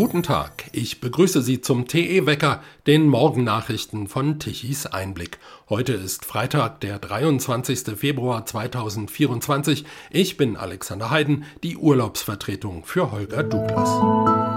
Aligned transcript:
Guten 0.00 0.22
Tag, 0.22 0.70
ich 0.72 1.02
begrüße 1.02 1.42
Sie 1.42 1.60
zum 1.60 1.86
TE-Wecker, 1.86 2.62
den 2.86 3.06
Morgennachrichten 3.06 4.08
von 4.08 4.38
Tichys 4.38 4.86
Einblick. 4.86 5.38
Heute 5.68 5.92
ist 5.92 6.24
Freitag, 6.24 6.80
der 6.80 6.98
23. 6.98 7.98
Februar 7.98 8.46
2024. 8.46 9.84
Ich 10.08 10.38
bin 10.38 10.56
Alexander 10.56 11.10
Heiden, 11.10 11.44
die 11.62 11.76
Urlaubsvertretung 11.76 12.86
für 12.86 13.12
Holger 13.12 13.42
Douglas. 13.42 14.49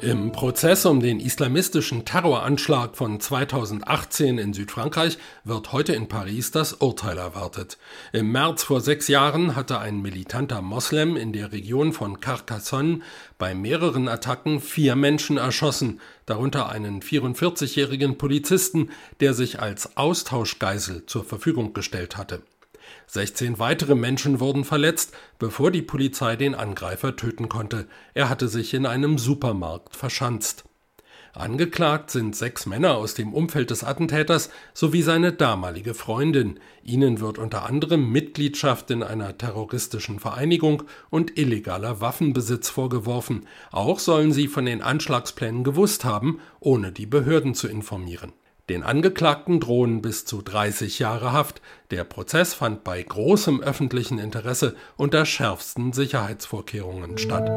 Im 0.00 0.32
Prozess 0.32 0.84
um 0.84 1.00
den 1.00 1.18
islamistischen 1.18 2.04
Terroranschlag 2.04 2.96
von 2.96 3.20
2018 3.20 4.38
in 4.38 4.52
Südfrankreich 4.52 5.16
wird 5.44 5.72
heute 5.72 5.94
in 5.94 6.08
Paris 6.08 6.50
das 6.50 6.74
Urteil 6.74 7.16
erwartet. 7.16 7.78
Im 8.12 8.30
März 8.30 8.64
vor 8.64 8.80
sechs 8.80 9.08
Jahren 9.08 9.56
hatte 9.56 9.78
ein 9.78 10.02
militanter 10.02 10.60
Moslem 10.60 11.16
in 11.16 11.32
der 11.32 11.52
Region 11.52 11.92
von 11.92 12.20
Carcassonne 12.20 13.00
bei 13.38 13.54
mehreren 13.54 14.08
Attacken 14.08 14.60
vier 14.60 14.94
Menschen 14.94 15.38
erschossen, 15.38 16.00
darunter 16.26 16.68
einen 16.68 17.00
44-jährigen 17.00 18.18
Polizisten, 18.18 18.90
der 19.20 19.32
sich 19.32 19.60
als 19.60 19.96
Austauschgeisel 19.96 21.06
zur 21.06 21.24
Verfügung 21.24 21.72
gestellt 21.72 22.16
hatte. 22.16 22.42
16 23.06 23.58
weitere 23.58 23.94
Menschen 23.94 24.40
wurden 24.40 24.64
verletzt, 24.64 25.14
bevor 25.38 25.70
die 25.70 25.82
Polizei 25.82 26.36
den 26.36 26.54
Angreifer 26.54 27.16
töten 27.16 27.48
konnte. 27.48 27.86
Er 28.14 28.28
hatte 28.28 28.48
sich 28.48 28.74
in 28.74 28.86
einem 28.86 29.18
Supermarkt 29.18 29.96
verschanzt. 29.96 30.64
Angeklagt 31.36 32.12
sind 32.12 32.36
sechs 32.36 32.64
Männer 32.64 32.94
aus 32.94 33.14
dem 33.14 33.34
Umfeld 33.34 33.70
des 33.70 33.82
Attentäters 33.82 34.50
sowie 34.72 35.02
seine 35.02 35.32
damalige 35.32 35.92
Freundin. 35.92 36.60
Ihnen 36.84 37.18
wird 37.18 37.38
unter 37.38 37.66
anderem 37.66 38.12
Mitgliedschaft 38.12 38.88
in 38.92 39.02
einer 39.02 39.36
terroristischen 39.36 40.20
Vereinigung 40.20 40.84
und 41.10 41.36
illegaler 41.36 42.00
Waffenbesitz 42.00 42.68
vorgeworfen. 42.68 43.48
Auch 43.72 43.98
sollen 43.98 44.32
sie 44.32 44.46
von 44.46 44.64
den 44.64 44.80
Anschlagsplänen 44.80 45.64
gewusst 45.64 46.04
haben, 46.04 46.38
ohne 46.60 46.92
die 46.92 47.06
Behörden 47.06 47.56
zu 47.56 47.66
informieren. 47.66 48.32
Den 48.70 48.82
Angeklagten 48.82 49.60
drohen 49.60 50.00
bis 50.00 50.24
zu 50.24 50.40
30 50.40 50.98
Jahre 50.98 51.32
Haft. 51.32 51.60
Der 51.90 52.04
Prozess 52.04 52.54
fand 52.54 52.82
bei 52.82 53.02
großem 53.02 53.60
öffentlichen 53.60 54.18
Interesse 54.18 54.74
unter 54.96 55.26
schärfsten 55.26 55.92
Sicherheitsvorkehrungen 55.92 57.18
statt. 57.18 57.50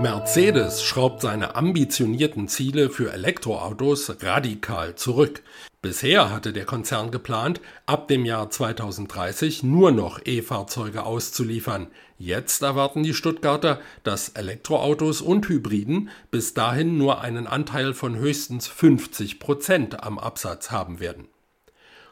Mercedes 0.00 0.82
schraubt 0.82 1.20
seine 1.20 1.56
ambitionierten 1.56 2.48
Ziele 2.48 2.88
für 2.88 3.12
Elektroautos 3.12 4.10
radikal 4.22 4.94
zurück. 4.94 5.42
Bisher 5.82 6.30
hatte 6.30 6.54
der 6.54 6.64
Konzern 6.64 7.10
geplant, 7.10 7.60
ab 7.84 8.08
dem 8.08 8.24
Jahr 8.24 8.48
2030 8.48 9.62
nur 9.62 9.92
noch 9.92 10.18
E-Fahrzeuge 10.24 11.02
auszuliefern. 11.02 11.88
Jetzt 12.16 12.62
erwarten 12.62 13.02
die 13.02 13.12
Stuttgarter, 13.12 13.78
dass 14.02 14.30
Elektroautos 14.30 15.20
und 15.20 15.46
Hybriden 15.50 16.08
bis 16.30 16.54
dahin 16.54 16.96
nur 16.96 17.20
einen 17.20 17.46
Anteil 17.46 17.92
von 17.92 18.16
höchstens 18.16 18.68
50 18.68 19.38
Prozent 19.38 20.02
am 20.02 20.18
Absatz 20.18 20.70
haben 20.70 20.98
werden. 21.00 21.28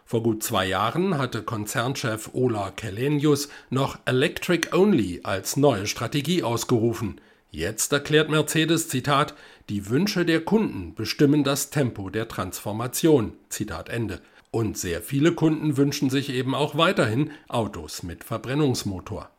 Vor 0.05 0.23
gut 0.23 0.42
zwei 0.42 0.67
Jahren 0.67 1.17
hatte 1.17 1.42
Konzernchef 1.42 2.30
Ola 2.34 2.70
Kellenius 2.70 3.48
noch 3.70 3.98
Electric 4.05 4.75
Only 4.75 5.20
als 5.23 5.56
neue 5.56 5.86
Strategie 5.86 6.42
ausgerufen. 6.42 7.19
Jetzt 7.51 7.93
erklärt 7.93 8.29
Mercedes, 8.29 8.89
Zitat, 8.89 9.35
die 9.71 9.89
Wünsche 9.89 10.27
der 10.27 10.45
Kunden 10.45 10.95
bestimmen 10.95 11.45
das 11.45 11.71
Tempo 11.71 12.11
der 12.11 12.29
Transformation, 12.29 13.33
Zitat 13.49 13.89
Ende. 13.89 14.21
Und 14.51 14.77
sehr 14.77 15.01
viele 15.01 15.33
Kunden 15.33 15.79
wünschen 15.79 16.11
sich 16.11 16.31
eben 16.31 16.55
auch 16.55 16.77
weiterhin 16.77 17.31
Autos 17.49 18.03
mit 18.03 18.23
Verbrennungsmotor. 18.25 19.31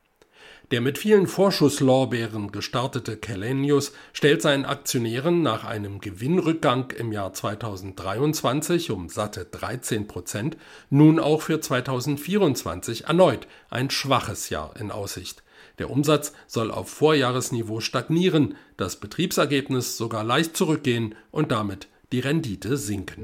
Der 0.72 0.82
mit 0.82 1.00
vielen 1.00 1.26
Vorschusslorbeeren 1.26 2.52
gestartete 2.52 3.18
Kellenius 3.18 3.92
stellt 4.14 4.42
seinen 4.42 4.66
Aktionären 4.66 5.42
nach 5.42 5.64
einem 5.64 6.00
Gewinnrückgang 6.00 6.92
im 6.92 7.12
Jahr 7.12 7.34
2023 7.34 8.92
um 8.92 9.10
satte 9.10 9.46
13 9.46 10.08
Prozent 10.08 10.58
nun 10.92 11.20
auch 11.20 11.42
für 11.42 11.60
2024 11.60 13.06
erneut 13.06 13.48
ein 13.72 13.90
schwaches 13.90 14.50
Jahr 14.50 14.76
in 14.80 14.92
Aussicht. 14.92 15.42
Der 15.80 15.90
Umsatz 15.90 16.34
soll 16.46 16.72
auf 16.72 16.90
Vorjahresniveau 16.90 17.80
stagnieren, 17.80 18.56
das 18.76 18.98
Betriebsergebnis 18.98 19.98
sogar 19.98 20.24
leicht 20.24 20.56
zurückgehen 20.56 21.16
und 21.32 21.52
damit 21.52 21.88
die 22.12 22.20
Rendite 22.20 22.78
sinken. 22.78 23.24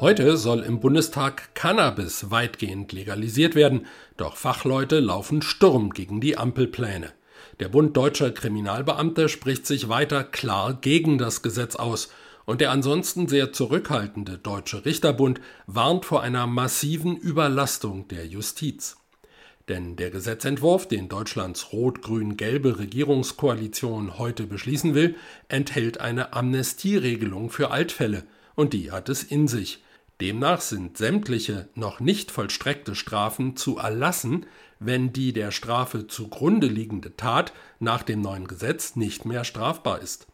Heute 0.00 0.36
soll 0.36 0.60
im 0.60 0.78
Bundestag 0.78 1.54
Cannabis 1.54 2.30
weitgehend 2.30 2.92
legalisiert 2.92 3.56
werden, 3.56 3.86
doch 4.16 4.36
Fachleute 4.36 5.00
laufen 5.00 5.42
Sturm 5.42 5.90
gegen 5.90 6.20
die 6.20 6.36
Ampelpläne. 6.36 7.12
Der 7.58 7.68
Bund 7.68 7.96
deutscher 7.96 8.30
Kriminalbeamte 8.30 9.28
spricht 9.28 9.66
sich 9.66 9.88
weiter 9.88 10.22
klar 10.22 10.74
gegen 10.74 11.18
das 11.18 11.42
Gesetz 11.42 11.74
aus, 11.74 12.10
und 12.44 12.60
der 12.60 12.70
ansonsten 12.70 13.28
sehr 13.28 13.52
zurückhaltende 13.52 14.38
Deutsche 14.38 14.84
Richterbund 14.84 15.40
warnt 15.66 16.04
vor 16.04 16.22
einer 16.22 16.46
massiven 16.46 17.16
Überlastung 17.16 18.08
der 18.08 18.26
Justiz. 18.26 18.96
Denn 19.68 19.96
der 19.96 20.10
Gesetzentwurf, 20.10 20.88
den 20.88 21.08
Deutschlands 21.08 21.72
rot-grün-gelbe 21.72 22.78
Regierungskoalition 22.78 24.18
heute 24.18 24.46
beschließen 24.46 24.94
will, 24.94 25.16
enthält 25.48 26.00
eine 26.00 26.32
Amnestieregelung 26.32 27.50
für 27.50 27.70
Altfälle, 27.70 28.24
und 28.54 28.72
die 28.72 28.90
hat 28.90 29.08
es 29.08 29.22
in 29.22 29.46
sich. 29.46 29.84
Demnach 30.20 30.62
sind 30.62 30.96
sämtliche 30.96 31.68
noch 31.74 32.00
nicht 32.00 32.30
vollstreckte 32.30 32.94
Strafen 32.94 33.56
zu 33.56 33.78
erlassen, 33.78 34.46
wenn 34.80 35.12
die 35.12 35.32
der 35.32 35.50
Strafe 35.50 36.08
zugrunde 36.08 36.66
liegende 36.66 37.16
Tat 37.16 37.52
nach 37.78 38.02
dem 38.02 38.22
neuen 38.22 38.48
Gesetz 38.48 38.96
nicht 38.96 39.26
mehr 39.26 39.44
strafbar 39.44 40.00
ist. 40.00 40.26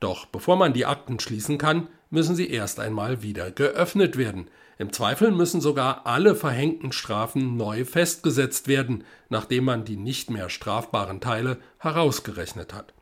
Doch 0.00 0.26
bevor 0.26 0.56
man 0.56 0.72
die 0.72 0.86
Akten 0.86 1.18
schließen 1.20 1.58
kann, 1.58 1.88
müssen 2.10 2.36
sie 2.36 2.48
erst 2.50 2.80
einmal 2.80 3.22
wieder 3.22 3.50
geöffnet 3.50 4.16
werden, 4.16 4.48
im 4.78 4.92
Zweifel 4.92 5.30
müssen 5.30 5.62
sogar 5.62 6.06
alle 6.06 6.34
verhängten 6.34 6.92
Strafen 6.92 7.56
neu 7.56 7.86
festgesetzt 7.86 8.68
werden, 8.68 9.04
nachdem 9.30 9.64
man 9.64 9.84
die 9.84 9.96
nicht 9.96 10.30
mehr 10.30 10.50
strafbaren 10.50 11.20
Teile 11.20 11.58
herausgerechnet 11.78 12.74
hat. 12.74 12.92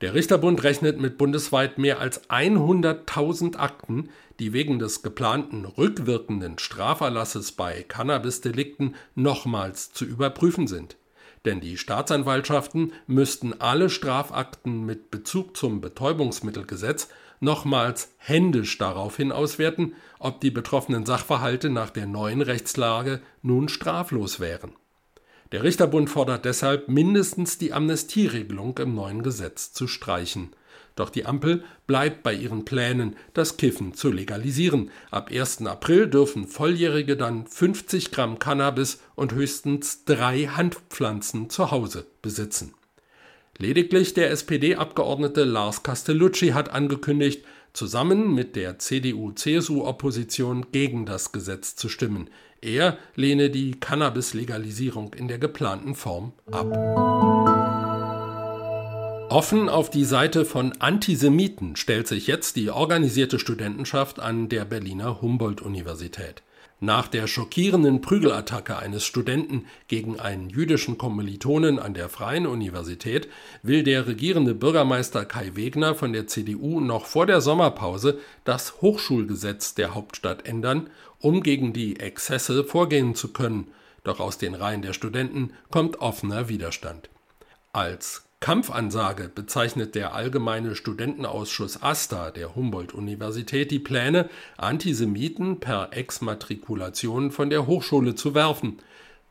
Der 0.00 0.14
Richterbund 0.14 0.62
rechnet 0.62 1.00
mit 1.00 1.18
bundesweit 1.18 1.78
mehr 1.78 2.00
als 2.00 2.28
100.000 2.28 3.56
Akten, 3.56 4.10
die 4.38 4.52
wegen 4.52 4.78
des 4.78 5.02
geplanten 5.02 5.64
rückwirkenden 5.64 6.58
Straferlasses 6.58 7.52
bei 7.52 7.82
Cannabisdelikten 7.82 8.94
nochmals 9.14 9.92
zu 9.92 10.04
überprüfen 10.04 10.68
sind. 10.68 10.96
Denn 11.44 11.60
die 11.60 11.76
Staatsanwaltschaften 11.76 12.92
müssten 13.06 13.60
alle 13.60 13.90
Strafakten 13.90 14.84
mit 14.84 15.10
Bezug 15.10 15.56
zum 15.56 15.80
Betäubungsmittelgesetz 15.80 17.08
nochmals 17.40 18.12
händisch 18.18 18.78
daraufhin 18.78 19.32
auswerten, 19.32 19.94
ob 20.18 20.40
die 20.40 20.50
betroffenen 20.50 21.06
Sachverhalte 21.06 21.70
nach 21.70 21.90
der 21.90 22.06
neuen 22.06 22.42
Rechtslage 22.42 23.20
nun 23.42 23.68
straflos 23.68 24.40
wären. 24.40 24.72
Der 25.52 25.62
Richterbund 25.62 26.10
fordert 26.10 26.44
deshalb, 26.44 26.88
mindestens 26.88 27.56
die 27.56 27.72
Amnestieregelung 27.72 28.76
im 28.78 28.94
neuen 28.94 29.22
Gesetz 29.22 29.72
zu 29.72 29.86
streichen. 29.86 30.50
Doch 30.98 31.10
die 31.10 31.26
Ampel 31.26 31.62
bleibt 31.86 32.24
bei 32.24 32.34
ihren 32.34 32.64
Plänen, 32.64 33.14
das 33.32 33.56
Kiffen 33.56 33.94
zu 33.94 34.10
legalisieren. 34.10 34.90
Ab 35.12 35.30
1. 35.32 35.64
April 35.64 36.08
dürfen 36.08 36.48
Volljährige 36.48 37.16
dann 37.16 37.46
50 37.46 38.10
Gramm 38.10 38.40
Cannabis 38.40 39.00
und 39.14 39.32
höchstens 39.32 40.04
drei 40.04 40.46
Handpflanzen 40.46 41.50
zu 41.50 41.70
Hause 41.70 42.04
besitzen. 42.20 42.74
Lediglich 43.58 44.14
der 44.14 44.32
SPD-Abgeordnete 44.32 45.44
Lars 45.44 45.84
Castellucci 45.84 46.48
hat 46.48 46.70
angekündigt, 46.70 47.44
zusammen 47.74 48.34
mit 48.34 48.56
der 48.56 48.80
CDU-CSU-Opposition 48.80 50.66
gegen 50.72 51.06
das 51.06 51.30
Gesetz 51.30 51.76
zu 51.76 51.88
stimmen. 51.88 52.28
Er 52.60 52.98
lehne 53.14 53.50
die 53.50 53.78
Cannabis-Legalisierung 53.78 55.14
in 55.14 55.28
der 55.28 55.38
geplanten 55.38 55.94
Form 55.94 56.32
ab. 56.50 57.57
Offen 59.30 59.68
auf 59.68 59.90
die 59.90 60.06
Seite 60.06 60.46
von 60.46 60.72
Antisemiten 60.80 61.76
stellt 61.76 62.08
sich 62.08 62.26
jetzt 62.26 62.56
die 62.56 62.70
organisierte 62.70 63.38
Studentenschaft 63.38 64.20
an 64.20 64.48
der 64.48 64.64
Berliner 64.64 65.20
Humboldt-Universität. 65.20 66.42
Nach 66.80 67.08
der 67.08 67.26
schockierenden 67.26 68.00
Prügelattacke 68.00 68.78
eines 68.78 69.04
Studenten 69.04 69.66
gegen 69.86 70.18
einen 70.18 70.48
jüdischen 70.48 70.96
Kommilitonen 70.96 71.78
an 71.78 71.92
der 71.92 72.08
Freien 72.08 72.46
Universität 72.46 73.28
will 73.62 73.82
der 73.82 74.06
regierende 74.06 74.54
Bürgermeister 74.54 75.26
Kai 75.26 75.50
Wegner 75.56 75.94
von 75.94 76.14
der 76.14 76.26
CDU 76.26 76.80
noch 76.80 77.04
vor 77.04 77.26
der 77.26 77.42
Sommerpause 77.42 78.18
das 78.44 78.80
Hochschulgesetz 78.80 79.74
der 79.74 79.94
Hauptstadt 79.94 80.46
ändern, 80.46 80.88
um 81.20 81.42
gegen 81.42 81.74
die 81.74 82.00
Exzesse 82.00 82.64
vorgehen 82.64 83.14
zu 83.14 83.34
können. 83.34 83.68
Doch 84.04 84.20
aus 84.20 84.38
den 84.38 84.54
Reihen 84.54 84.80
der 84.80 84.94
Studenten 84.94 85.52
kommt 85.70 86.00
offener 86.00 86.48
Widerstand. 86.48 87.10
Als 87.72 88.27
Kampfansage 88.40 89.28
bezeichnet 89.28 89.94
der 89.94 90.14
Allgemeine 90.14 90.74
Studentenausschuss 90.74 91.82
AStA 91.82 92.30
der 92.30 92.54
Humboldt-Universität 92.54 93.70
die 93.70 93.80
Pläne, 93.80 94.30
Antisemiten 94.56 95.60
per 95.60 95.90
Exmatrikulation 95.92 97.30
von 97.30 97.50
der 97.50 97.66
Hochschule 97.66 98.14
zu 98.14 98.34
werfen. 98.34 98.78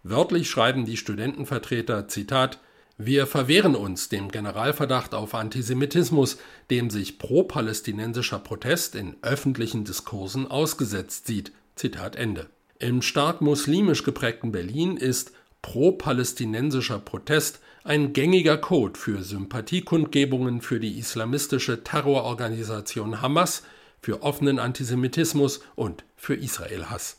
Wörtlich 0.04 0.50
schreiben 0.50 0.86
die 0.86 0.98
Studentenvertreter 0.98 2.08
Zitat 2.08 2.60
wir 3.00 3.28
verwehren 3.28 3.76
uns 3.76 4.10
dem 4.10 4.30
Generalverdacht 4.30 5.14
auf 5.14 5.36
Antisemitismus, 5.36 6.40
dem 6.72 6.90
sich 6.90 7.20
pro-palästinensischer 7.20 8.40
Protest 8.40 8.96
in 8.96 9.16
öffentlichen 9.22 9.84
Diskursen 9.84 10.50
ausgesetzt 10.50 11.28
sieht. 11.28 11.52
Zitat 11.76 12.16
Ende. 12.16 12.48
Im 12.80 13.04
stark 13.04 13.42
muslimisch 13.42 14.04
geprägten 14.04 14.52
Berlin 14.52 14.98
ist 14.98 15.32
pro-palästinensischer 15.62 16.98
Protest 16.98 17.60
ein 17.88 18.12
gängiger 18.12 18.58
Code 18.58 19.00
für 19.00 19.24
Sympathiekundgebungen 19.24 20.60
für 20.60 20.82
die 20.82 21.00
islamistische 21.00 21.86
Terrororganisation 21.86 23.22
Hamas, 23.22 23.64
für 24.02 24.24
offenen 24.24 24.60
Antisemitismus 24.60 25.62
und 25.76 26.04
für 26.18 26.36
Israelhass. 26.36 27.16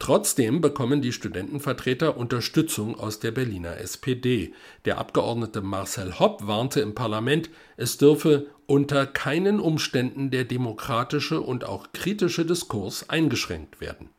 Trotzdem 0.00 0.60
bekommen 0.60 1.00
die 1.00 1.12
Studentenvertreter 1.12 2.16
Unterstützung 2.16 2.98
aus 2.98 3.20
der 3.20 3.30
Berliner 3.30 3.78
SPD. 3.78 4.52
Der 4.84 4.98
Abgeordnete 4.98 5.60
Marcel 5.60 6.18
Hopp 6.18 6.46
warnte 6.48 6.80
im 6.80 6.96
Parlament, 6.96 7.48
es 7.76 7.98
dürfe 7.98 8.48
unter 8.66 9.06
keinen 9.06 9.60
Umständen 9.60 10.32
der 10.32 10.44
demokratische 10.44 11.40
und 11.40 11.64
auch 11.64 11.92
kritische 11.92 12.44
Diskurs 12.44 13.08
eingeschränkt 13.08 13.80
werden. 13.80 14.10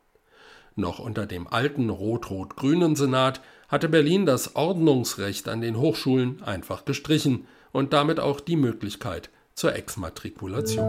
Noch 0.80 1.00
unter 1.00 1.26
dem 1.26 1.46
alten 1.46 1.90
rot-rot-grünen 1.90 2.96
Senat 2.96 3.42
hatte 3.68 3.90
Berlin 3.90 4.26
das 4.26 4.56
Ordnungsrecht 4.56 5.50
an 5.50 5.60
den 5.60 5.78
Hochschulen 5.78 6.42
einfach 6.42 6.86
gestrichen 6.86 7.46
und 7.74 7.92
damit 7.92 8.22
auch 8.22 8.40
die 8.40 8.56
Möglichkeit 8.56 9.30
zur 9.56 9.76
Exmatrikulation. 9.76 10.88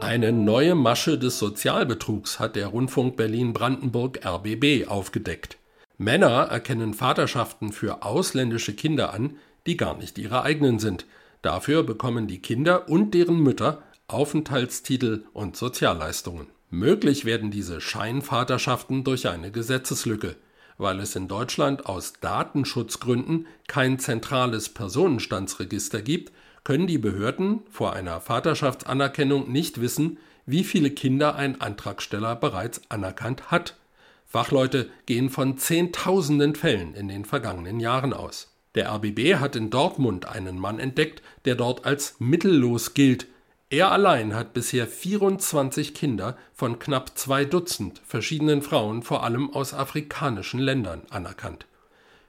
Eine 0.00 0.32
neue 0.32 0.74
Masche 0.74 1.18
des 1.18 1.38
Sozialbetrugs 1.38 2.40
hat 2.40 2.56
der 2.56 2.68
Rundfunk 2.68 3.16
Berlin-Brandenburg 3.16 4.24
RBB 4.24 4.88
aufgedeckt. 4.88 5.58
Männer 5.98 6.48
erkennen 6.50 6.94
Vaterschaften 6.94 7.72
für 7.72 8.02
ausländische 8.02 8.72
Kinder 8.72 9.12
an, 9.12 9.36
die 9.66 9.76
gar 9.76 9.98
nicht 9.98 10.16
ihre 10.16 10.42
eigenen 10.44 10.78
sind. 10.78 11.04
Dafür 11.42 11.82
bekommen 11.82 12.26
die 12.26 12.40
Kinder 12.40 12.88
und 12.88 13.12
deren 13.12 13.38
Mütter 13.38 13.82
Aufenthaltstitel 14.08 15.24
und 15.34 15.56
Sozialleistungen. 15.56 16.53
Möglich 16.74 17.24
werden 17.24 17.52
diese 17.52 17.80
Scheinvaterschaften 17.80 19.04
durch 19.04 19.28
eine 19.28 19.52
Gesetzeslücke. 19.52 20.34
Weil 20.76 20.98
es 20.98 21.14
in 21.14 21.28
Deutschland 21.28 21.86
aus 21.86 22.14
Datenschutzgründen 22.20 23.46
kein 23.68 24.00
zentrales 24.00 24.70
Personenstandsregister 24.70 26.02
gibt, 26.02 26.32
können 26.64 26.88
die 26.88 26.98
Behörden 26.98 27.60
vor 27.70 27.92
einer 27.92 28.20
Vaterschaftsanerkennung 28.20 29.52
nicht 29.52 29.80
wissen, 29.80 30.18
wie 30.46 30.64
viele 30.64 30.90
Kinder 30.90 31.36
ein 31.36 31.60
Antragsteller 31.60 32.34
bereits 32.34 32.82
anerkannt 32.88 33.52
hat. 33.52 33.76
Fachleute 34.26 34.90
gehen 35.06 35.30
von 35.30 35.58
Zehntausenden 35.58 36.56
Fällen 36.56 36.94
in 36.94 37.06
den 37.06 37.24
vergangenen 37.24 37.78
Jahren 37.78 38.12
aus. 38.12 38.52
Der 38.74 38.90
RBB 38.92 39.36
hat 39.36 39.54
in 39.54 39.70
Dortmund 39.70 40.26
einen 40.26 40.58
Mann 40.58 40.80
entdeckt, 40.80 41.22
der 41.44 41.54
dort 41.54 41.84
als 41.84 42.16
mittellos 42.18 42.94
gilt. 42.94 43.28
Er 43.70 43.90
allein 43.90 44.34
hat 44.34 44.52
bisher 44.52 44.86
24 44.86 45.94
Kinder 45.94 46.36
von 46.52 46.78
knapp 46.78 47.16
zwei 47.18 47.44
Dutzend 47.44 48.00
verschiedenen 48.04 48.62
Frauen, 48.62 49.02
vor 49.02 49.24
allem 49.24 49.52
aus 49.52 49.74
afrikanischen 49.74 50.60
Ländern, 50.60 51.02
anerkannt. 51.10 51.66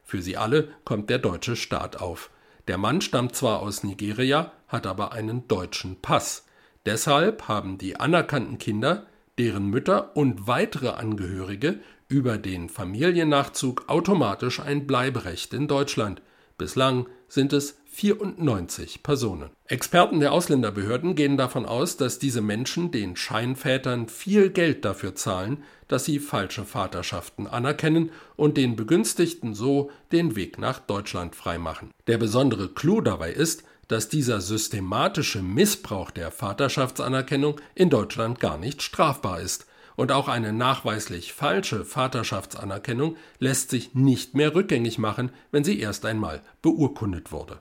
Für 0.03 0.21
sie 0.21 0.37
alle 0.37 0.69
kommt 0.85 1.09
der 1.09 1.19
deutsche 1.19 1.55
Staat 1.55 1.97
auf. 2.01 2.29
Der 2.67 2.77
Mann 2.77 3.01
stammt 3.01 3.35
zwar 3.35 3.59
aus 3.59 3.83
Nigeria, 3.83 4.51
hat 4.67 4.87
aber 4.87 5.11
einen 5.11 5.47
deutschen 5.47 6.01
Pass. 6.01 6.45
Deshalb 6.85 7.47
haben 7.47 7.77
die 7.77 7.99
anerkannten 7.99 8.57
Kinder, 8.57 9.05
deren 9.37 9.67
Mütter 9.67 10.15
und 10.15 10.47
weitere 10.47 10.89
Angehörige 10.89 11.79
über 12.07 12.37
den 12.37 12.69
Familiennachzug 12.69 13.85
automatisch 13.87 14.59
ein 14.59 14.87
Bleiberecht 14.87 15.53
in 15.53 15.67
Deutschland. 15.67 16.21
Bislang 16.57 17.07
sind 17.27 17.51
es 17.51 17.77
94 17.87 19.03
Personen. 19.03 19.49
Experten 19.65 20.19
der 20.19 20.31
Ausländerbehörden 20.31 21.15
gehen 21.15 21.37
davon 21.37 21.65
aus, 21.65 21.97
dass 21.97 22.17
diese 22.19 22.41
Menschen 22.41 22.91
den 22.91 23.15
Scheinvätern 23.15 24.07
viel 24.07 24.49
Geld 24.49 24.85
dafür 24.85 25.15
zahlen, 25.15 25.63
dass 25.87 26.05
sie 26.05 26.19
falsche 26.19 26.63
Vaterschaften 26.63 27.47
anerkennen 27.47 28.11
und 28.37 28.57
den 28.57 28.75
Begünstigten 28.75 29.53
so 29.53 29.91
den 30.11 30.35
Weg 30.35 30.57
nach 30.57 30.79
Deutschland 30.79 31.35
freimachen. 31.35 31.91
Der 32.07 32.17
besondere 32.17 32.69
Clou 32.69 33.01
dabei 33.01 33.31
ist, 33.31 33.63
dass 33.87 34.09
dieser 34.09 34.41
systematische 34.41 35.41
Missbrauch 35.41 36.11
der 36.11 36.31
Vaterschaftsanerkennung 36.31 37.59
in 37.75 37.89
Deutschland 37.89 38.39
gar 38.39 38.57
nicht 38.57 38.81
strafbar 38.81 39.41
ist, 39.41 39.67
und 39.95 40.11
auch 40.11 40.27
eine 40.27 40.53
nachweislich 40.53 41.33
falsche 41.33 41.85
Vaterschaftsanerkennung 41.85 43.15
lässt 43.39 43.69
sich 43.69 43.95
nicht 43.95 44.35
mehr 44.35 44.55
rückgängig 44.55 44.97
machen, 44.97 45.31
wenn 45.51 45.63
sie 45.63 45.79
erst 45.79 46.05
einmal 46.05 46.41
beurkundet 46.61 47.31
wurde. 47.31 47.59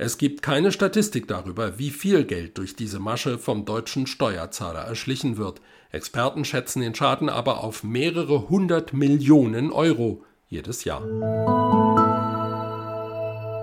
Es 0.00 0.16
gibt 0.16 0.42
keine 0.42 0.70
Statistik 0.70 1.26
darüber, 1.26 1.80
wie 1.80 1.90
viel 1.90 2.24
Geld 2.24 2.56
durch 2.56 2.76
diese 2.76 3.00
Masche 3.00 3.36
vom 3.36 3.64
deutschen 3.64 4.06
Steuerzahler 4.06 4.82
erschlichen 4.82 5.36
wird. 5.36 5.60
Experten 5.90 6.44
schätzen 6.44 6.82
den 6.82 6.94
Schaden 6.94 7.28
aber 7.28 7.64
auf 7.64 7.82
mehrere 7.82 8.48
hundert 8.48 8.92
Millionen 8.92 9.72
Euro 9.72 10.22
jedes 10.48 10.84
Jahr. 10.84 11.02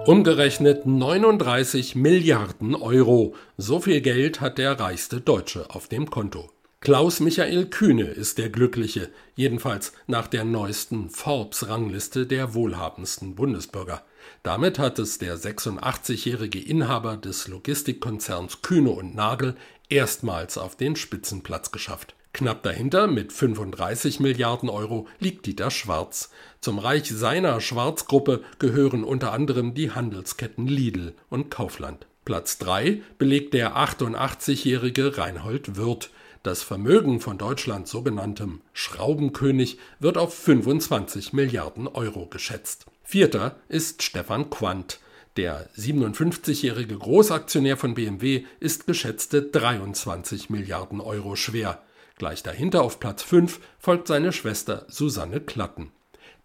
Umgerechnet 0.06 0.86
39 0.86 1.96
Milliarden 1.96 2.76
Euro. 2.76 3.34
So 3.58 3.80
viel 3.80 4.02
Geld 4.02 4.42
hat 4.42 4.58
der 4.58 4.80
reichste 4.80 5.22
Deutsche 5.22 5.70
auf 5.70 5.88
dem 5.88 6.12
Konto. 6.12 6.52
Klaus 6.82 7.20
Michael 7.20 7.66
Kühne 7.66 8.04
ist 8.04 8.38
der 8.38 8.50
Glückliche, 8.50 9.10
jedenfalls 9.36 9.94
nach 10.06 10.28
der 10.28 10.46
neuesten 10.46 11.10
Forbes-Rangliste 11.10 12.28
der 12.28 12.54
wohlhabendsten 12.54 13.34
Bundesbürger. 13.34 14.04
Damit 14.44 14.78
hat 14.78 15.00
es 15.00 15.18
der 15.18 15.38
86-jährige 15.38 16.60
Inhaber 16.60 17.18
des 17.18 17.48
Logistikkonzerns 17.48 18.62
Kühne 18.62 18.92
und 18.92 19.16
Nagel 19.16 19.56
erstmals 19.90 20.58
auf 20.60 20.76
den 20.76 20.96
Spitzenplatz 20.96 21.72
geschafft. 21.72 22.16
Knapp 22.34 22.64
dahinter 22.64 23.08
mit 23.08 23.32
35 23.32 24.20
Milliarden 24.20 24.70
Euro 24.70 25.08
liegt 25.20 25.46
Dieter 25.46 25.72
Schwarz. 25.72 26.32
Zum 26.60 26.80
Reich 26.80 27.10
seiner 27.10 27.62
Schwarzgruppe 27.62 28.44
gehören 28.60 29.06
unter 29.06 29.32
anderem 29.32 29.74
die 29.74 29.92
Handelsketten 29.92 30.68
Lidl 30.68 31.16
und 31.30 31.50
Kaufland. 31.50 32.06
Platz 32.26 32.58
3 32.58 33.02
belegt 33.18 33.54
der 33.54 33.78
88-jährige 33.78 35.18
Reinhold 35.18 35.78
Wirth. 35.78 36.10
Das 36.46 36.62
Vermögen 36.62 37.22
von 37.22 37.40
Deutschlands 37.40 37.90
sogenanntem 37.90 38.62
Schraubenkönig 38.72 39.80
wird 39.98 40.16
auf 40.20 40.32
25 40.36 41.34
Milliarden 41.34 41.88
Euro 41.88 42.28
geschätzt. 42.28 42.86
Vierter 43.02 43.56
ist 43.68 44.04
Stefan 44.04 44.52
Quandt. 44.52 45.00
Der 45.38 45.68
57-jährige 45.76 47.00
Großaktionär 47.00 47.78
von 47.78 47.96
BMW 47.96 48.46
ist 48.60 48.86
geschätzte 48.86 49.42
23 49.42 50.52
Milliarden 50.52 51.02
Euro 51.02 51.36
schwer. 51.36 51.82
Gleich 52.20 52.44
dahinter 52.44 52.84
auf 52.84 53.00
Platz 53.00 53.24
5 53.24 53.60
folgt 53.80 54.08
seine 54.08 54.32
Schwester 54.32 54.86
Susanne 54.88 55.42
Klatten. 55.42 55.94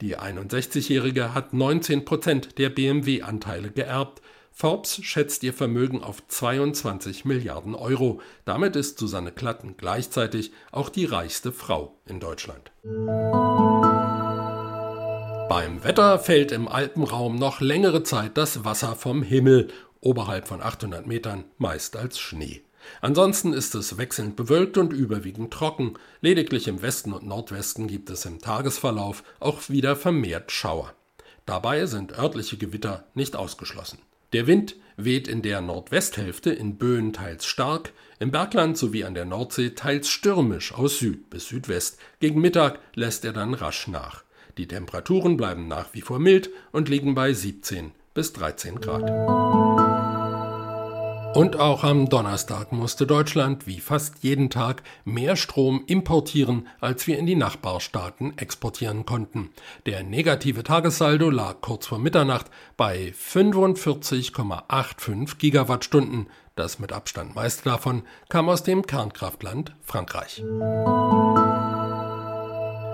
Die 0.01 0.17
61-jährige 0.17 1.35
hat 1.35 1.53
19 1.53 2.07
Prozent 2.07 2.57
der 2.57 2.71
BMW-Anteile 2.71 3.71
geerbt 3.71 4.23
Forbes 4.61 5.03
schätzt 5.03 5.43
ihr 5.43 5.55
Vermögen 5.55 6.03
auf 6.03 6.23
22 6.29 7.25
Milliarden 7.25 7.75
Euro. 7.75 8.21
Damit 8.45 8.77
ist 8.77 8.99
Susanne 8.99 9.33
Klatten 9.33 9.79
gleichzeitig 9.79 10.53
auch 10.71 10.91
die 10.91 11.07
reichste 11.07 11.51
Frau 11.51 11.97
in 12.05 12.21
Deutschland. 12.21 12.71
Beim 15.49 15.83
Wetter 15.83 16.19
fällt 16.19 16.53
im 16.53 16.69
Alpenraum 16.69 17.37
noch 17.37 17.63
längere 17.63 18.03
Zeit 18.03 18.37
das 18.37 18.63
Wasser 18.63 18.97
vom 18.97 19.23
Himmel, 19.23 19.69
oberhalb 20.03 20.47
von 20.47 20.61
800 20.61 21.07
Metern 21.07 21.45
meist 21.57 21.97
als 21.97 22.19
Schnee. 22.19 22.61
Ansonsten 23.01 23.55
ist 23.55 23.75
es 23.75 23.97
wechselnd 23.97 24.37
bewölkt 24.37 24.77
und 24.77 24.93
überwiegend 24.93 25.55
trocken. 25.55 25.95
Lediglich 26.21 26.69
im 26.69 26.83
Westen 26.83 27.15
und 27.15 27.27
Nordwesten 27.27 27.89
gibt 27.89 28.11
es 28.11 28.27
im 28.27 28.41
Tagesverlauf 28.41 29.25
auch 29.39 29.71
wieder 29.71 29.97
vermehrt 29.97 30.53
Schauer. 30.53 30.93
Dabei 31.47 31.87
sind 31.87 32.19
örtliche 32.19 32.59
Gewitter 32.59 33.07
nicht 33.15 33.37
ausgeschlossen. 33.37 34.01
Der 34.33 34.47
Wind 34.47 34.77
weht 34.97 35.27
in 35.27 35.43
der 35.43 35.61
Nordwesthälfte 35.61 36.51
in 36.51 36.77
Böen 36.77 37.13
teils 37.13 37.47
stark, 37.47 37.93
im 38.21 38.31
Bergland 38.31 38.79
sowie 38.79 39.05
an 39.05 39.15
der 39.15 39.25
Nordsee 39.25 39.71
teils 39.71 40.09
stürmisch 40.09 40.73
aus 40.73 40.99
Süd 40.99 41.31
bis 41.31 41.49
Südwest. 41.49 41.99
Gegen 42.21 42.41
Mittag 42.41 42.79
lässt 42.95 43.25
er 43.25 43.33
dann 43.33 43.55
rasch 43.55 43.89
nach. 43.89 44.23
Die 44.57 44.69
Temperaturen 44.69 45.37
bleiben 45.37 45.69
nach 45.69 45.95
wie 45.95 46.03
vor 46.03 46.19
mild 46.19 46.51
und 46.71 46.89
liegen 46.89 47.15
bei 47.15 47.33
17 47.33 47.93
bis 48.15 48.33
13 48.35 48.81
Grad. 48.81 49.80
Und 51.35 51.57
auch 51.57 51.83
am 51.85 52.09
Donnerstag 52.09 52.73
musste 52.73 53.07
Deutschland 53.07 53.69
wie 53.69 53.79
fast 53.79 54.17
jeden 54.23 54.51
Tag 54.51 54.83
mehr 55.05 55.37
Strom 55.37 55.85
importieren, 55.87 56.67
als 56.81 57.07
wir 57.07 57.19
in 57.19 57.27
die 57.27 57.37
Nachbarstaaten 57.37 58.37
exportieren 58.37 59.07
konnten. 59.07 59.51
Der 59.87 60.03
negative 60.03 60.65
Tagessaldo 60.65 61.31
lag 61.31 61.61
kurz 61.61 61.87
vor 61.87 62.01
Mitternacht 62.01 62.47
bei 62.77 63.15
45,85 63.17 65.39
Gigawattstunden. 65.39 66.27
Das 66.57 66.81
mit 66.81 66.93
Abstand 66.93 67.37
meiste 67.37 67.63
davon 67.63 68.03
kam 68.29 68.49
aus 68.49 68.65
dem 68.65 68.85
Kernkraftland 68.85 69.73
Frankreich. 69.83 70.43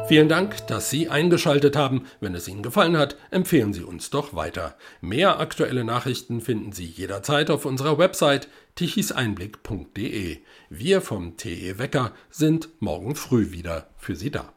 Vielen 0.08 0.28
Dank, 0.28 0.64
dass 0.68 0.88
Sie 0.88 1.08
eingeschaltet 1.08 1.74
haben. 1.74 2.06
Wenn 2.20 2.36
es 2.36 2.46
Ihnen 2.46 2.62
gefallen 2.62 2.96
hat, 2.96 3.16
empfehlen 3.32 3.72
Sie 3.72 3.82
uns 3.82 4.08
doch 4.08 4.34
weiter. 4.34 4.76
Mehr 5.00 5.40
aktuelle 5.40 5.82
Nachrichten 5.82 6.40
finden 6.40 6.70
Sie 6.70 6.84
jederzeit 6.84 7.50
auf 7.50 7.64
unserer 7.64 7.98
Website 7.98 8.48
tichiseinblick.de. 8.76 10.38
Wir 10.70 11.00
vom 11.00 11.36
TE 11.36 11.78
Wecker 11.78 12.12
sind 12.30 12.68
morgen 12.78 13.16
früh 13.16 13.50
wieder 13.50 13.88
für 13.96 14.14
Sie 14.14 14.30
da. 14.30 14.55